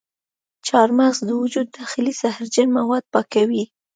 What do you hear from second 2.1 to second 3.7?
زهرجن مواد پاکوي.